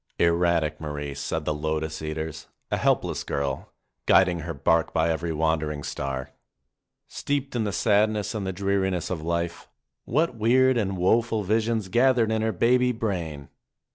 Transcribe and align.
Er 0.19 0.33
21 0.35 0.39
22 0.39 0.47
MARIE 0.47 0.53
ratio 0.55 0.77
Marie, 0.79 1.13
said 1.13 1.45
the 1.45 1.53
Lotus 1.53 2.01
eaters, 2.01 2.47
a 2.71 2.77
helpless 2.77 3.23
girl, 3.23 3.71
guid 4.07 4.27
ing 4.29 4.39
her 4.39 4.53
bark 4.55 4.95
by 4.95 5.11
every 5.11 5.31
wandering 5.31 5.83
star. 5.83 6.31
Steeped 7.07 7.55
in 7.55 7.65
the 7.65 7.71
sadness 7.71 8.33
and 8.33 8.47
the 8.47 8.51
dreariness 8.51 9.11
of 9.11 9.21
life, 9.21 9.69
what 10.05 10.33
weird 10.33 10.75
and 10.75 10.97
woe 10.97 11.21
ful 11.21 11.43
visions 11.43 11.87
gathered 11.87 12.31
in 12.31 12.41
her 12.41 12.51
baby 12.51 12.91
brain 12.91 13.49